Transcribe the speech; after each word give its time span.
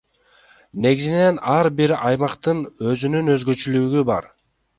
Негизинен 0.85 1.37
ар 1.57 1.69
бир 1.81 1.93
аймактын 2.07 2.65
өзүнүн 2.95 3.31
өзгөчөлүгү 3.37 4.05
бар. 4.13 4.29